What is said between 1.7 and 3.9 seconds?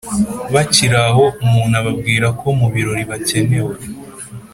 ababwirako mubirori bakenewe.